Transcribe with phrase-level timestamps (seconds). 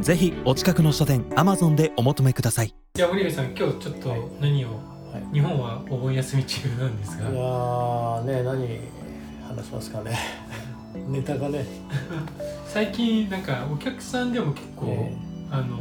[0.00, 2.74] ぜひお近くの書店アマゾンでお求めください。
[2.96, 4.08] いや森部さん今日ちょっと
[4.40, 4.78] 何を、はい
[5.32, 7.30] 日本はお盆休み中なんですが。
[7.30, 8.78] いやーね何
[9.58, 10.16] 話しますかね。
[11.08, 11.64] ネタがね。
[12.68, 15.12] 最近なんかお客さんでも結構、え
[15.50, 15.78] あの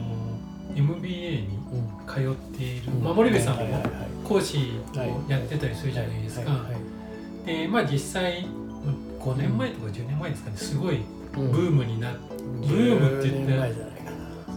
[0.76, 1.88] MBA にうん。
[2.08, 3.84] 通っている、まあ、森部さんも
[4.24, 6.66] 講師をやってたりするじゃないですか、
[7.46, 8.48] でまあ実際
[9.20, 10.58] 5年前とか10年前ですかね。
[10.58, 11.00] すごい
[11.34, 11.52] ブうん。
[11.52, 12.14] ームになっ
[12.62, 13.97] ブームって言って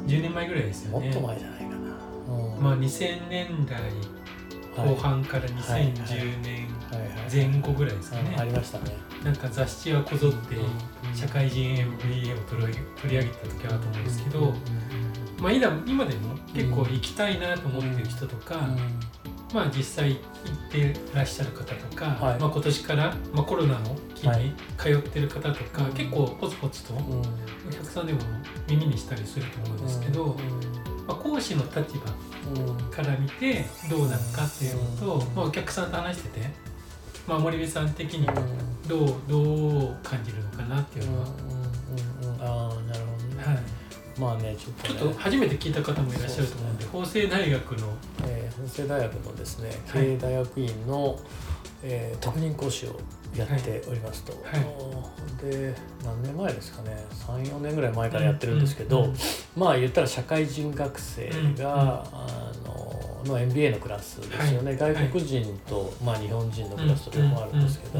[0.06, 1.08] 10年前じゃないか10年前ぐらいですよね。
[1.08, 2.62] なもっと前じゃないかな、うん。
[2.62, 3.80] まあ2000年代
[4.76, 6.68] 後半から2010年
[7.30, 8.96] 前後ぐらいですかね、うんありましたね。
[9.24, 11.14] なんか雑誌はこぞってうん。
[11.14, 14.54] 社会人 MBA を取り上げ取り上げた時あると思うんですけど、
[15.40, 18.60] まあ、今今でも結構行きたいなと思ってる人とか、
[19.52, 22.40] まあ、実際行ってらっしゃる方とか、はい。
[22.40, 24.44] まあ、今年から、まあ、コロナの期はい。
[24.44, 25.92] に通ってる方とか、うん。
[25.92, 27.00] 結構ポツポツとうん。
[27.00, 27.20] うん
[27.68, 28.20] お客さんでも
[28.68, 30.36] 耳にしたりすると思うんですけど、
[31.06, 31.84] まあ、講師の立場
[32.54, 32.68] うん。
[32.68, 35.34] うんから見てどうなのかっていうのと、うん。
[35.34, 36.46] まあ、お客さんと話してて、
[37.26, 38.88] まあ、森部さん的にうん。
[38.88, 44.98] どうどう感じるのかなっていうのは、うんうんうんああなるほどね、はい、まあねちょっとね。
[44.98, 47.92] ちょっと初めて聞いた方もいらっしゃると思うんで法政大学の
[48.24, 50.02] えー、法政大学のですねはい。
[50.04, 51.18] 経営大学院の、
[51.82, 53.00] えー特任講師を
[53.36, 55.50] やっておりますと、はい。
[55.50, 57.06] で何年前ですかね。
[57.26, 59.16] 34年ぐらい前からやってるんですけど、うんうん。
[59.56, 64.94] まあ言ったら社会人学生が、うんあのの MBA のクラスですよね、はい。
[64.94, 67.98] 外国人と、まあ、日本人のクラスと両方あるんですけど、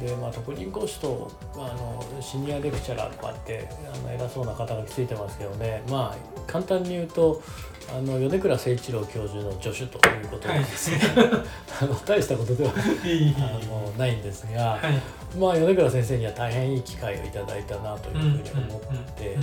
[0.00, 5.82] でまあ、特任講師とあのシニアレクチャラーとかってあの偉そうな方がついてますけどね。
[5.88, 7.42] まあ簡単に言うと
[7.88, 10.58] あの米倉誠一郎教授の助手ということで。
[10.58, 10.98] ですね、
[11.80, 12.72] あの大したことでは
[13.04, 13.12] いい。
[13.12, 15.36] いいいあのないんですが、はい。
[15.38, 18.80] まあ米倉先生には大変いい機会をいただいたなというふうに思っ
[19.14, 19.36] て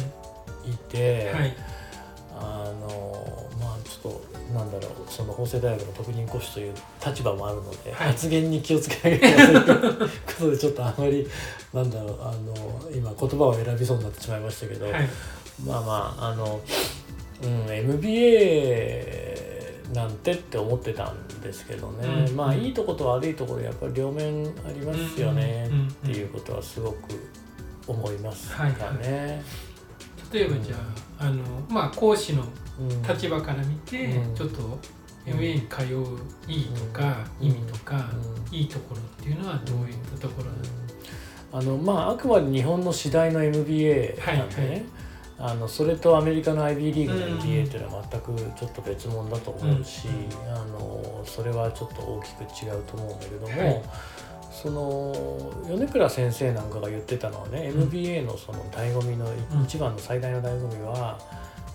[0.65, 1.55] いて、はい。
[2.41, 3.18] あのまあ
[3.89, 6.73] ちょっとなんだろうその法政大学の特任講師という
[7.03, 8.07] 立場もあるので、はい。
[8.09, 11.27] 発言に気をつけなきゃいけないということでちょっとあまり
[11.73, 15.09] なんだろうあの今言葉を選びそうになってしまいましたけど、はい。
[15.65, 16.61] まあまああの、
[17.41, 19.49] うん、MBA
[19.93, 22.35] なんてって思ってたんですけどね、うん。
[22.35, 25.67] まあいいとこと悪いところやっぱり両面ありますよね
[26.03, 26.97] っていうことはすごく
[27.87, 29.43] 思いますかはいね。
[30.31, 32.43] 例えばじゃああの、まあ、講師の
[32.79, 33.03] うん。
[33.03, 34.35] 立場から見て、うん。
[34.35, 34.79] ちょっと
[35.25, 37.47] MA に通う意義とか、うん。
[37.47, 38.09] 意味とか、
[38.49, 38.55] うん。
[38.55, 40.73] いいところっていうのはどういったところなんです
[41.51, 44.85] あのまああくまで日本の次第の MBA なんでね、はいはい。
[45.41, 47.33] あのそれとアメリカの IB リーグのうん。
[47.39, 50.07] MBA っていうのは全くちょっと別物だと思うし、
[50.47, 53.83] あのそれはちょっと大きく違うと思うんだけども、はい
[54.61, 55.13] その
[55.69, 57.81] 米倉先生なんかが言ってたのはね、うん。
[57.83, 59.63] MBA のその醍醐味のうん。
[59.63, 61.17] 一番の最大の醍醐味は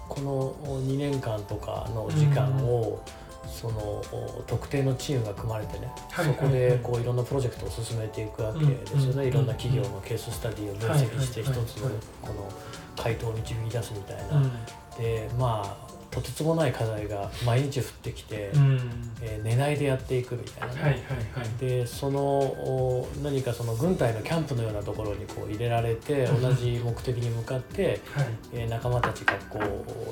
[0.08, 3.00] この2年間とかの時間を、
[3.46, 4.02] その
[4.46, 6.26] 特定のチームが組まれてね、はい。
[6.26, 9.28] そこでこういろんなプロジェクトを進めていくわけですよね、うん。
[9.28, 11.88] いろんな企業のケーススタディを分析して一つの
[12.20, 12.50] この
[12.96, 14.50] 回答を導き出すみたいな、うん。
[14.98, 18.80] でまあとてつもない課題が毎日降ってきて、うん。
[19.20, 21.58] えー寝ないでやっていくみたいなね、はいはいはい。
[21.58, 26.42] でそのお何かその軍隊のキャンプのようなところにこう入れられてうん。
[26.42, 28.26] 同じ目的に向かって、はい。
[28.52, 29.58] えー仲間たちがこ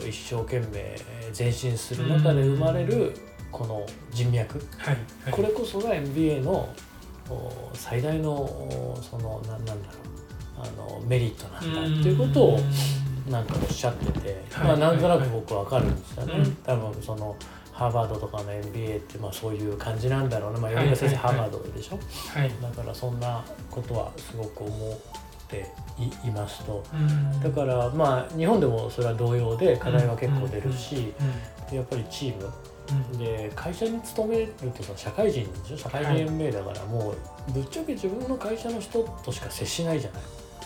[0.05, 3.15] う一生懸命えー前進する中で生まれる
[3.51, 5.33] この人脈、はいはい。
[5.33, 6.69] これこそが MBA の
[7.31, 9.83] お最大のおそのななんだろう。
[10.59, 12.61] あのメリットなんだっていうことを
[13.29, 14.67] なんかおっしゃってて、はい。
[14.69, 17.37] まあなんとなく僕わかるんですよね、うん多分その
[17.73, 21.99] ハーバードとかの MBA ってまあそういう感じなんだろうな、まあ、はい米倉先生ハはいーバードでしょ、
[22.39, 22.51] はい。
[22.61, 24.99] だからそんなことはすごく思っ
[25.49, 26.85] ていいますと。
[26.93, 27.41] うん。
[27.41, 31.15] だからまあ日本でもそれは同様で課題は結構出るし、
[31.71, 31.77] うん。
[31.77, 32.53] やっぱりチーム。
[33.13, 33.19] うん。
[33.19, 37.15] で会社に勤めるとさ社会人でしょ社会人 MBA だからも
[37.49, 40.23] うぶっちゃけ自分の会社の人としか接しないじゃない。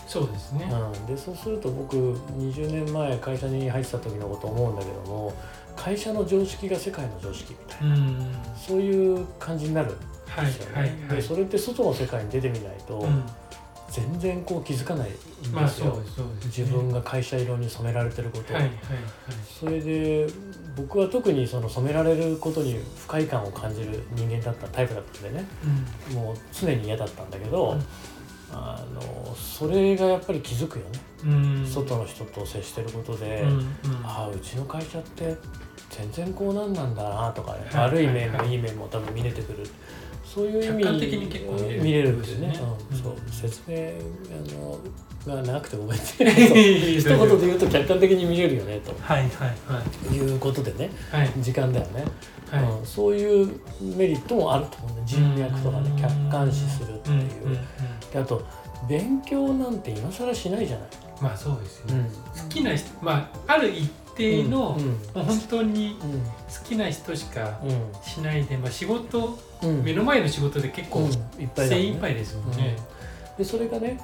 [0.07, 0.69] そうですね。
[0.71, 5.33] うん、でそうすると僕20年前会社に入ってた時のこと思うんだけども
[5.75, 8.35] 会社の常識が世界の常識みたいな、うん。
[8.55, 9.95] そういう感じになるん
[10.27, 13.23] はいですよね、はいはいでそれって外の世界に出てみないと、うん。
[13.89, 18.77] 全然こう気づかないんですよ、まあすそうです、自分が会社色に染められてることを、はいはいはい。
[19.59, 20.27] それで
[20.75, 25.45] 僕は特にその染められることに不快感を感じる人間だったタイプだったんでね。
[26.13, 27.77] もう常に嫌だったんだけど、
[29.57, 31.61] それがやっぱり気づくよね、うん。
[31.61, 33.65] うん外の人と接してることで、うんうん。
[34.03, 35.35] ああうちの会社って
[35.89, 39.65] 全然こうなんなんだなとかね、はい悪い面もはいいい面も多分見れてくる。
[40.23, 42.53] そういう意味客観的に結構見れる見れるっていうね、
[42.91, 44.69] そうですねうん、そう。
[44.69, 44.91] 説
[45.25, 46.03] 明あのがなくてごめんね。
[46.19, 49.29] 一一言で言うと客観的に見れるよねはいはい
[49.65, 50.07] はい。
[50.07, 50.91] ということでね。
[51.11, 51.31] はい。
[51.39, 52.03] 時間だよね、
[52.51, 52.63] はい。
[52.63, 55.03] うん、そういうメリットもあると思うね。
[55.05, 57.57] 人脈とかねうん客観視するっていう、んんん。
[58.11, 58.43] であと
[58.87, 60.89] 勉強なんて今更しないじゃない、
[61.21, 64.77] まあそうですよね、うん、好きな人まあある一定の、
[65.15, 65.23] うん。
[65.23, 66.19] 本当にうん。
[66.21, 66.29] 好
[66.67, 68.01] きな人しかうん。
[68.01, 69.83] しないで、まあ、仕事うん。
[69.83, 71.07] 目の前の仕事で結構
[71.55, 72.75] 精一杯ですもんね。
[73.37, 73.99] でそれがね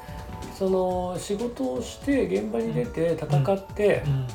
[0.57, 4.27] その仕事をして現場に出て戦って、うん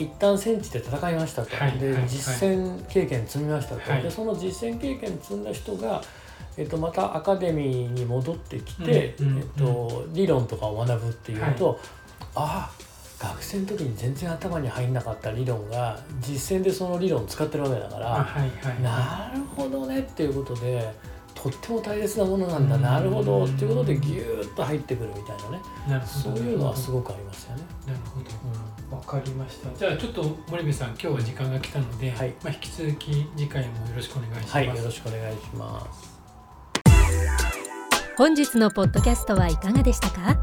[0.00, 2.02] 一旦戦地で戦いましたと、ではいはい。
[2.08, 4.02] 実戦経験積みましたと、はい。
[4.02, 6.02] でその実戦経験積んだ人が、
[6.56, 11.78] えっと、またアカデミーに戻ってきて、うんうんえっと、理論とかを学ぶっていうと、
[12.34, 12.90] ああ
[13.22, 18.82] 学生の時に全然頭に入んなかった理論が実践でその理論を使ってるわけだから、あはいはい。
[18.82, 20.90] なるほどねっていうことで
[21.42, 22.82] とっても大切なものなんだ、うん。
[22.82, 23.44] なるほど。
[23.44, 25.62] っていうことでギューッと入ってくるみたいなね。
[25.88, 26.36] なるほど。
[26.36, 27.62] そういうのはすごくありますよね。
[27.86, 28.20] なるほ
[28.90, 28.96] ど。
[28.96, 29.78] わかりました。
[29.78, 32.34] じゃあちょっと森部さん今日は時間が来たので、はい。
[32.44, 34.54] まあ、引き続き次回もよろしくお願いします。
[34.54, 36.20] はい、よろしくお願いします。
[38.16, 40.36] 本日のポッドキャストはいかがでしたか？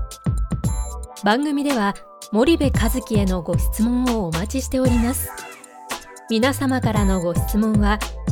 [1.23, 1.93] 番組では
[2.31, 5.29] 森部和樹へのご質問をお待ちしております。
[6.29, 7.99] 皆様からのご質問は